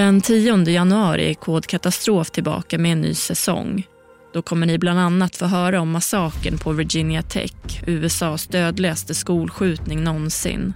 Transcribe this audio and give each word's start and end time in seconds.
Den 0.00 0.20
10 0.20 0.64
januari 0.70 1.30
är 1.30 1.34
Kod 1.34 1.66
Katastrof 1.66 2.30
tillbaka 2.30 2.78
med 2.78 2.92
en 2.92 3.00
ny 3.00 3.14
säsong. 3.14 3.86
Då 4.34 4.42
kommer 4.42 4.66
ni 4.66 4.78
bland 4.78 4.98
annat 4.98 5.36
få 5.36 5.46
höra 5.46 5.80
om 5.80 5.90
massakern 5.90 6.58
på 6.58 6.72
Virginia 6.72 7.22
Tech, 7.22 7.82
USAs 7.86 8.46
dödligaste 8.46 9.14
skolskjutning 9.14 10.04
någonsin. 10.04 10.74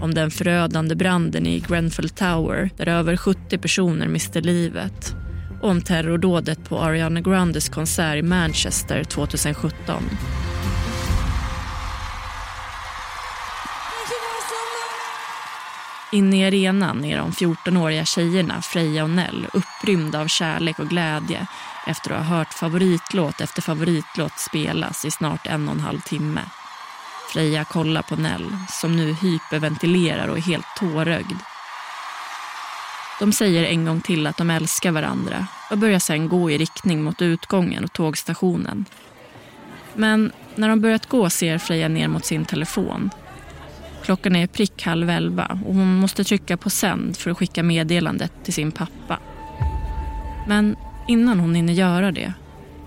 Om 0.00 0.14
den 0.14 0.30
förödande 0.30 0.94
branden 0.94 1.46
i 1.46 1.60
Grenfell 1.60 2.08
Tower 2.08 2.70
där 2.76 2.88
över 2.88 3.16
70 3.16 3.58
personer 3.58 4.08
miste 4.08 4.40
livet. 4.40 5.14
Och 5.60 5.70
om 5.70 5.82
terrordådet 5.82 6.68
på 6.68 6.78
Ariana 6.78 7.20
Grandes 7.20 7.68
konsert 7.68 8.16
i 8.16 8.22
Manchester 8.22 9.04
2017. 9.04 10.02
Inne 16.12 16.36
i 16.36 16.46
arenan 16.46 17.04
är 17.04 17.18
de 17.18 17.30
14-åriga 17.30 18.04
tjejerna 18.04 18.62
Freja 18.62 19.04
och 19.04 19.10
Nell 19.10 19.46
upprymda 19.52 20.20
av 20.20 20.26
kärlek 20.26 20.78
och 20.78 20.88
glädje 20.88 21.46
efter 21.86 22.10
att 22.10 22.26
ha 22.26 22.36
hört 22.36 22.54
favoritlåt 22.54 23.40
efter 23.40 23.62
favoritlåt 23.62 24.38
spelas 24.38 25.04
i 25.04 25.10
snart 25.10 25.46
en 25.46 25.68
och 25.68 25.74
en 25.74 25.80
halv 25.80 26.00
timme. 26.00 26.40
Freja 27.32 27.64
kollar 27.64 28.02
på 28.02 28.16
Nell 28.16 28.56
som 28.68 28.96
nu 28.96 29.12
hyperventilerar 29.12 30.28
och 30.28 30.36
är 30.36 30.42
helt 30.42 30.66
tårögd. 30.78 31.36
De 33.18 33.32
säger 33.32 33.64
en 33.64 33.84
gång 33.84 34.00
till 34.00 34.26
att 34.26 34.36
de 34.36 34.50
älskar 34.50 34.92
varandra 34.92 35.46
och 35.70 35.78
börjar 35.78 35.98
sen 35.98 36.28
gå 36.28 36.50
i 36.50 36.58
riktning 36.58 37.02
mot 37.02 37.22
utgången 37.22 37.84
och 37.84 37.92
tågstationen. 37.92 38.84
Men 39.94 40.32
när 40.54 40.68
de 40.68 40.80
börjat 40.80 41.06
gå 41.06 41.30
ser 41.30 41.58
Freja 41.58 41.88
ner 41.88 42.08
mot 42.08 42.24
sin 42.24 42.44
telefon 42.44 43.10
Klockan 44.04 44.36
är 44.36 44.46
prick 44.46 44.82
halv 44.82 45.10
elva 45.10 45.58
och 45.66 45.74
hon 45.74 45.94
måste 45.94 46.24
trycka 46.24 46.56
på 46.56 46.70
sänd 46.70 47.16
för 47.16 47.30
att 47.30 47.38
skicka 47.38 47.62
meddelandet 47.62 48.32
till 48.44 48.54
sin 48.54 48.72
pappa. 48.72 49.18
Men 50.48 50.76
innan 51.08 51.40
hon 51.40 51.54
hinner 51.54 51.72
göra 51.72 52.12
det 52.12 52.32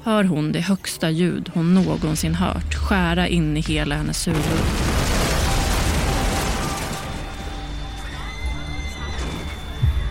hör 0.03 0.23
hon 0.23 0.51
det 0.51 0.61
högsta 0.61 1.09
ljud 1.09 1.51
hon 1.53 1.73
någonsin 1.73 2.35
hört 2.35 2.73
skära 2.73 3.27
in 3.27 3.57
i 3.57 3.61
hela 3.61 3.95
hennes 3.95 4.27
huvud. 4.27 4.41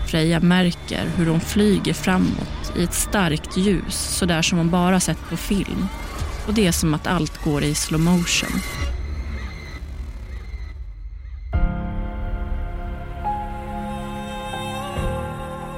Freja 0.07 0.39
märker 0.39 1.07
hur 1.17 1.25
hon 1.25 1.39
flyger 1.39 1.93
framåt 1.93 2.73
i 2.77 2.83
ett 2.83 2.93
starkt 2.93 3.57
ljus 3.57 3.95
sådär 3.95 4.41
som 4.41 4.57
hon 4.57 4.69
bara 4.69 4.99
sett 4.99 5.29
på 5.29 5.37
film. 5.37 5.87
Och 6.47 6.53
det 6.53 6.67
är 6.67 6.71
som 6.71 6.93
att 6.93 7.07
allt 7.07 7.43
går 7.43 7.63
i 7.63 7.75
slow 7.75 8.01
motion. 8.01 8.61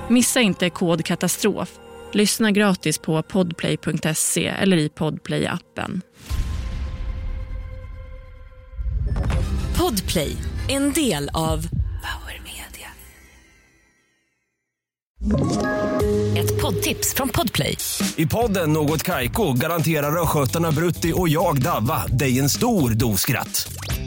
Missa 0.10 0.42
inte 0.42 0.70
kod 0.70 1.06
katastrof. 1.06 1.80
Lyssna 2.12 2.52
gratis 2.52 2.98
på 2.98 3.22
podplay.se 3.22 4.48
eller 4.48 4.78
i 4.78 4.88
podplay-appen. 4.88 6.02
Podplay, 9.78 10.38
en 10.70 10.94
del 10.94 11.30
av 11.34 11.68
Power 12.04 12.42
Media. 12.44 12.90
Ett 16.38 16.62
poddtips 16.62 17.14
från 17.14 17.30
Podplay. 17.30 17.78
I 18.16 18.26
podden 18.26 18.74
Något 18.74 19.04
Kaiko 19.04 19.54
garanterar 19.54 20.22
östgötarna 20.22 20.72
Brutti 20.72 21.14
och 21.16 21.30
jag, 21.30 21.62
Davva, 21.62 22.08
dig 22.08 22.40
en 22.40 22.50
stor 22.50 22.90
dos 22.90 23.22
skratt. 23.22 23.68